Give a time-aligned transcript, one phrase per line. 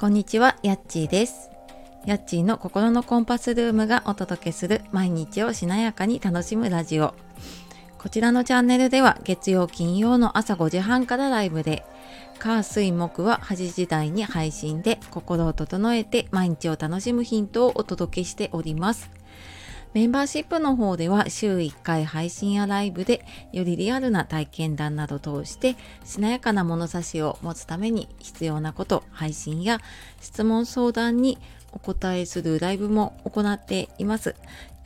[0.00, 1.50] こんにちは、やっちーです。
[2.06, 7.12] やっちーの心のコンパスルームがお届けする毎日をしなやかに楽しむラジオ。
[7.98, 11.84] こちらのチャンネルでは月曜金曜の朝5時半からライブで、
[12.38, 19.10] 火水木は8時台に配信で心を整えて毎日を楽しむヒントをお届けしております。
[19.92, 29.80] メンバーシップの方では週1回配信やライブでよりリアルな体験談など通してしなやかな物差しを持つために必要なこと配信や
[30.20, 31.38] 質問相談に
[31.72, 34.36] お答えするライブも行っています。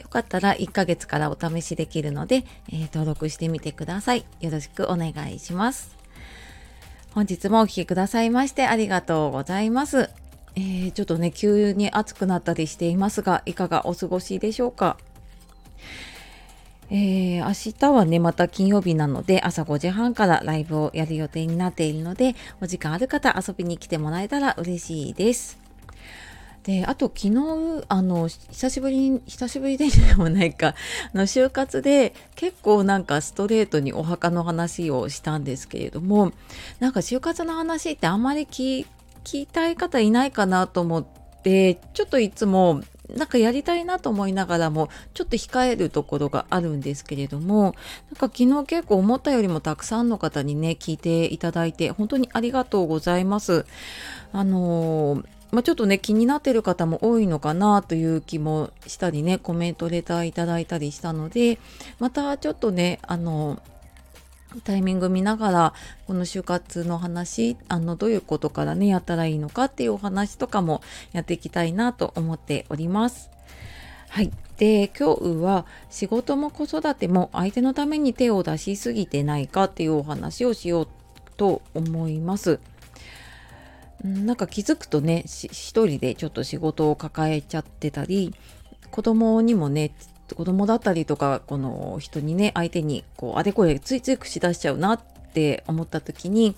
[0.00, 4.24] よかったら1ヶ月からお試しできるので、えー登録してみてください。
[4.40, 5.96] よろしくお願いします。
[7.12, 10.10] 本日もお聴きくださいましてありがとうございます。
[10.56, 14.96] えーちょっとね、急に暑くなったりしていますが、いかがお過ごしでしょうか？
[16.90, 25.58] えー明日はね、また金曜日なので、朝5時半からライブをやる予定になっているので、お時間ある方遊びに来てもらえたら嬉しいです。
[26.62, 29.86] で、あと昨日、あの、久しぶりに、久しぶりで
[30.16, 30.74] もないか、あ
[31.16, 36.32] の、就活で結構なんかストレートにお墓の話をしたんですけれども、
[36.80, 38.86] なんか就活の話ってあんまり聞
[39.24, 41.04] 聞きたい方いないかなと思っ
[41.42, 47.72] て、ちょっといつもなんかやりたいなと思いながらもちょっと控えるところがあるんですけれどもなん
[48.16, 53.66] か昨日結構思ったよりもたくさんの方にね聞いていただいて本当にありがとうございます。
[54.32, 61.60] あのーまあ、ちょっとね気になってる方も多いのかなという気もしたりねコメントレターいただいたりしたので
[62.00, 63.62] またちょっとねあの
[64.62, 65.74] タイミング見ながら
[66.06, 73.30] この就活の話あのどういうことからねやったらいいのかっていうお話とかもやっていきたいなと思っております。
[74.08, 74.30] はい。
[74.58, 80.88] で、今日は仕事も子育ても相手のために手を出しすぎてないかっていうお話をしよう
[81.36, 82.60] と思います。
[84.04, 85.50] なんか気づくとね、一
[85.84, 88.32] 人でちょっと仕事を抱えちゃってたり、
[88.92, 89.92] 子供にもね、
[90.34, 95.00] 子供だったりとか、この人にね、相手にこうあれこれついつい口出しちゃうなっ
[95.32, 96.56] て思った時に、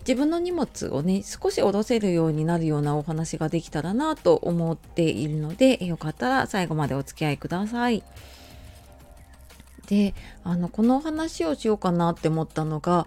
[0.00, 8.02] 自分の荷物をね少し下ろせるようになるようなお話ができたらなと思っているのでよかったら最後までお付き合いください。
[9.86, 10.14] で
[10.44, 13.06] あのこのお話をしようかなって思ったのが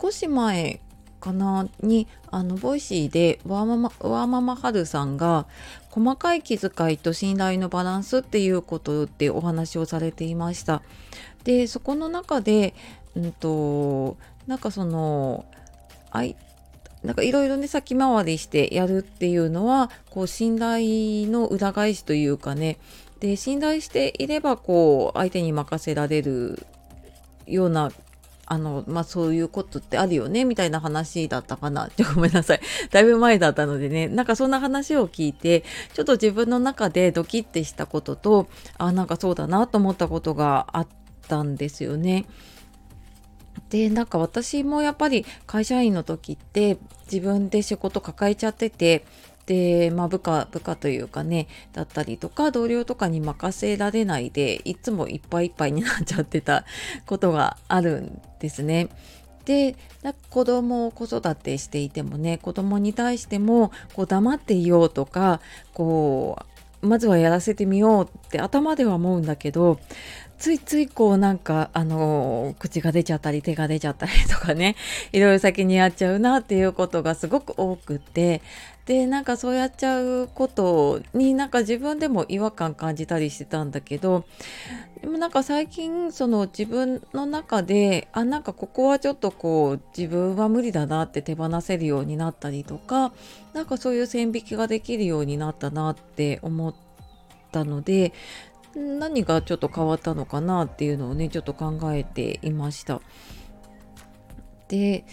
[0.00, 0.80] 少し前
[1.22, 1.68] かな？
[1.80, 5.46] にあのボイシーでワーママワーママハルさんが
[5.90, 10.82] 細かい気遣いと信頼のバランスっていうことでお話をされていました。
[11.44, 12.74] でそこの中で、
[13.14, 14.16] うんと
[14.46, 15.46] なんかその
[16.10, 16.36] あい
[17.04, 22.78] なんかいろいろね先回りしてやるっていうのはこう信頼の裏返しというかね
[23.20, 26.64] で信頼していればこう相手に任せられる
[27.46, 27.90] ような
[28.46, 31.90] あのまあそういうことってあるよねみたいな話だったかな。
[31.96, 32.60] ちょごめんなさい。
[32.90, 34.08] だいぶ前だったのでね。
[34.08, 35.64] なんかそんな話を聞いて
[35.94, 38.48] ちょっと自分の中でドキッてしたことと
[38.78, 40.86] あなんかそうだなと思ったことがあっ
[41.28, 42.26] たんですよね。
[43.70, 46.78] でなんか私もやっぱり会社員の時って
[47.10, 49.04] 自分で仕事抱えちゃってて
[49.46, 56.64] で、まあ、部下部下というかねだったりとか同僚とかに任せられないでいつもいっぱいいっぱいになっちゃってた
[57.06, 58.88] ことがあるんですね。
[59.44, 65.40] でなんか子供を子育てしていてもね子供に対してもこう黙っていようとか
[65.74, 66.38] こ
[66.82, 69.78] うまずはやらせてみようって頭では思うんだけど
[70.42, 74.74] ついついこうなんかあの口が出ちゃったり手が出ちゃったりとかね
[75.12, 78.42] いろいろ先にやっちゃうなっていうことがすごく多くて
[78.84, 84.24] でなんかそうやっちゃうことになんか自分でも違和感感じたりしてたんだけど
[85.00, 93.12] でもなんか最近その自分の中であなんかここはちょっとこう自分は無理だなって手放せるようになったりとか
[93.52, 96.74] なんかそういう線引きができるようになったなって思っ
[97.52, 98.12] たので
[98.74, 103.00] 何がちょっと変わったのかなっていうのをねちょっと考えていました。
[104.68, 105.04] で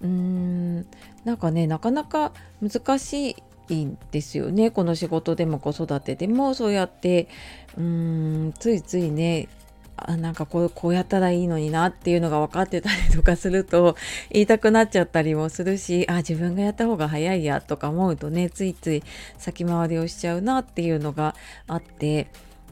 [0.00, 0.86] うーん
[1.24, 3.36] なんかねなかなか難し
[3.68, 7.28] いんですよねこの仕事でも子育てでもそうやって
[7.76, 9.48] うーんついついね
[9.96, 13.96] あなんかこうこうやったらいいのになっていうのが分かってたりとかすると
[14.30, 19.02] 言いたくなっちゃったりもするしあ自分がやった方が早いやとか思うとねついつい
[19.36, 21.34] 先回りをしちゃうなっていうのが
[21.66, 22.28] あって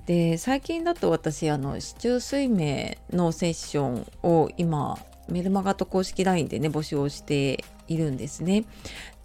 [0.09, 4.97] で最近だと私あの市中水明のセッションを今
[5.29, 8.65] メルマガと公式 LINE でね募集をしているんですね。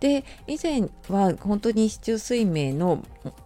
[0.02, 3.02] で以前は本当に市中水明の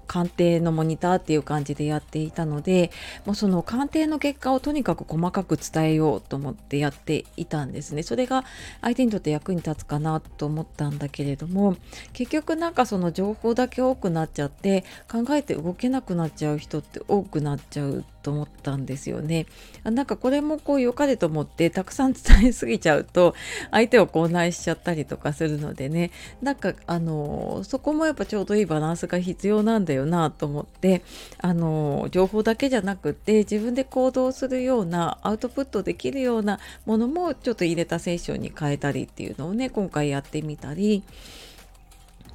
[0.07, 2.91] 鑑定のモニターっていう感じでやっていたので
[3.25, 8.45] もうその鑑定の結果をとにかく細かく伝えようと思ってやっていたんですねそれが
[8.81, 11.75] 相手にとって役に立つかなと思ったんだけれども
[12.13, 19.45] 結局なんかその情報だけ多くなっちゃって考えて動けなくなっちゃう人って多くなっちゃうと思ったんですよね。
[19.85, 23.35] なんかこれもこう良かれと思ってたくさん伝えすぎちゃうと
[23.71, 26.11] 相手を口内しちゃったりとかするのでね
[26.41, 31.01] なんかあのそこもやっぱちょうどいいバランスが必要なんだよなと思って
[31.39, 41.03] あの情報だけじゃなくて自分で行動するようなアウトプットできるようなものもちょっと入れたセッションに変えたりっていうのをね今回やってみたり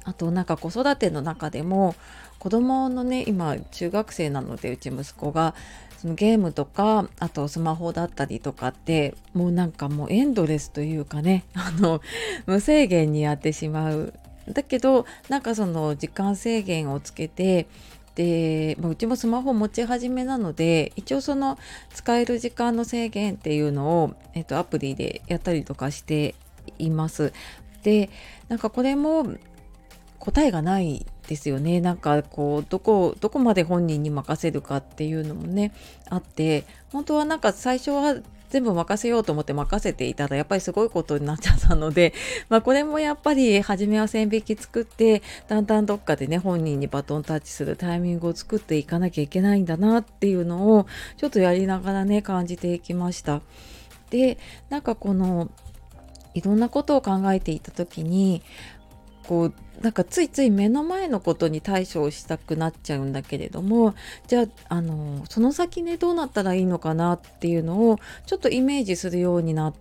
[0.05, 1.95] あとなんか子育ての中でも
[2.39, 5.55] 子供のね今中学生なのでうち息子が
[6.03, 12.01] そのゲームとかあとスマホだったりとかってもうなんかもうエンドレスというかねあの
[12.45, 14.13] 無制限にやってしまう
[14.47, 17.67] だけどなんかその時間制限をつけて
[18.15, 21.57] で、まあ、うちもスマホ持ち始めなので一応その
[21.93, 26.35] 使える時間の制限っていうのを、えっと、アプリでやったりとかして
[26.79, 27.33] います。
[27.83, 28.09] で
[28.47, 29.25] なんかこれも
[30.19, 35.73] 答えがないですよねなんかこうどこどこまで本人に任せるかっていうのもね
[36.09, 36.63] あって
[36.93, 38.15] 本当はなんか最初は
[38.53, 42.13] 全部任せようと思って任せていたらやっぱりすごいことになっちゃったので、
[42.49, 50.85] まあ、これもやっぱり初めは線引き作ってだんだんどっかでね本人にバトンタッチするタイミングを作っていかなきゃいけないんだなっていうのを
[51.17, 53.41] ちょっとやりながらね感じていきました。
[54.11, 54.37] で
[54.69, 55.49] なんかこの
[56.35, 58.43] いろんなことを考えていた時に
[59.27, 63.95] こうなんかついつい目の前のことに対処をしたくなっちゃうんだけれども
[64.27, 69.73] じゃああのその先ねどうなったらいいのかなっていうのをちょっとイメージするようになっ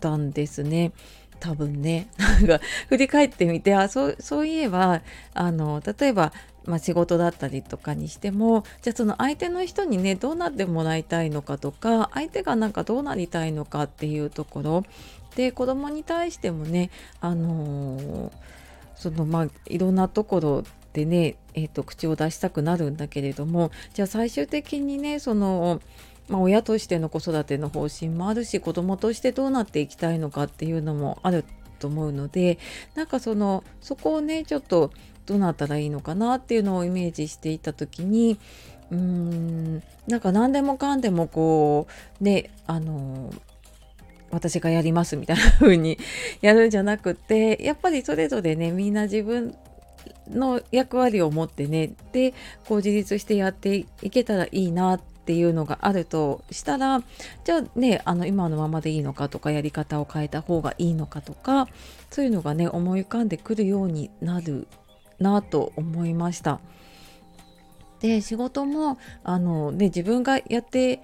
[0.00, 0.92] たんですね。
[1.40, 5.02] 多分ねなんか振り返ってみてあそうそういえば
[5.34, 6.32] あの例えば、
[6.66, 14.84] まあ、仕事だったりとかにしてもじゃあその相手の人にねどうなってもらいたいのかとか相手がなんかどうなりたいのかっていうところ
[15.36, 16.90] で子供に対してもね
[17.20, 18.30] あのー
[18.94, 25.80] そのまあいろんなところでね、えーと、口を出したくなるんだけれどもじゃあ最終的にねその
[26.26, 31.44] まあ、親としての子育ての方針もあるし子供としてどうなっていきたいのかっていうのもある
[31.78, 32.58] と思うので
[32.94, 34.90] なんかそのそこをねちょっと
[35.26, 38.38] どうなったらいいのかなっていうのをイメージしていた時に
[38.90, 41.86] うーんなんか何でもかんでもこ
[42.20, 43.32] うねあの
[44.30, 45.98] 私がやりますみたいな風に
[46.40, 49.56] やるんじゃなくてやっぱりそれぞれねみんな自分
[50.28, 52.34] の役割を持ってねで
[52.66, 57.02] こう自立してやっていけたらいいなっていうのがあるとしたら
[57.44, 61.68] じゃあねあの今のままでいいのかとかやり方を変えた方がいいのかとか
[62.10, 64.66] そういうのがね思い浮かんでくるようになる
[65.18, 66.60] なと思いました。
[68.00, 71.00] で仕事もあの、ね、自分がやって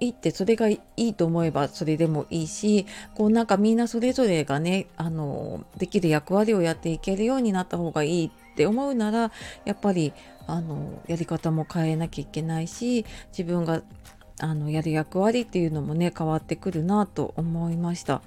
[0.00, 9.32] いってそれがいいと思えばそれでもいいしこうなんかみんなそれぞれがねあのできる役割をやっていけるようになった方がいいって思うなら
[9.64, 10.12] やっぱり
[10.46, 13.82] あのやり方も変えなきゃいけないし自分が
[14.40, 18.20] あのやる役割っていうのもね変わってくるなと思いました。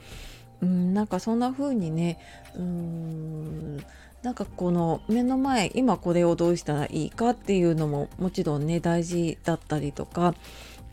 [0.61, 2.17] うんなんかそんな風にね
[2.55, 3.77] うん
[4.23, 10.33] なんかこの目の前今これをどうしたらいいかっていうのももちろんね大事だったりとか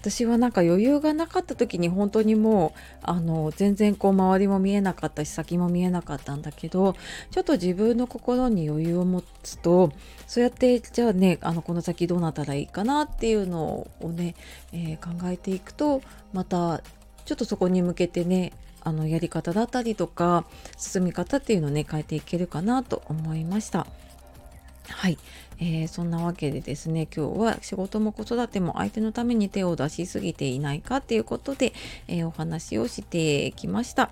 [0.05, 6.95] 私はなんか余裕がなかった時に本当にもうあの全然こう周りも見えなかったし先も見えなかったんだけど
[7.31, 9.93] ちょっと自分の心に余裕を持つと
[10.27, 14.35] そうやってじゃあねあのこの先どうなったらいいかなっていうのをね、
[14.75, 16.03] えー、考えていくと
[16.35, 16.83] また
[17.25, 18.53] ちょっとそこに向けてね
[18.85, 20.45] あのやり方だったりとか
[20.77, 23.87] 進み方っていうのをね変えていけるかなと思いました。
[24.89, 25.19] はい、
[25.59, 31.73] えー、そんなわけでですね今日は仕事も子育ても相手のために手を出しすぎていないかっていうことで、
[32.07, 34.11] えー、お話をしてきました。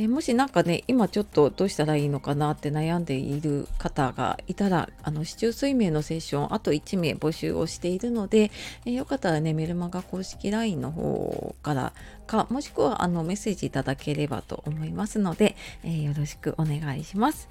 [0.00, 8.52] え、もし何かね今ちょっとどうしたらいいのかなって悩んでいる方がいたらあの市中水明のセッションあと1名募集をしているので、
[8.86, 11.92] えー、よかったらねメルマガ公式 LINE の方から
[12.28, 17.48] かもしくはあのメッセージいただければと思いますので、えー、よろしくお願いします。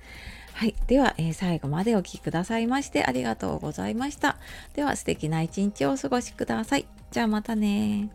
[0.53, 0.73] はい。
[0.87, 4.37] では、え、最後までお聴きくださいましてありがとうございました。
[4.73, 6.87] では、素敵な一日をお過ごしください。
[7.11, 8.09] じゃあまたね